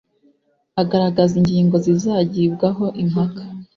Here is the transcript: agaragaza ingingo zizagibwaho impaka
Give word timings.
agaragaza 0.81 1.33
ingingo 1.41 1.75
zizagibwaho 1.85 2.85
impaka 3.03 3.41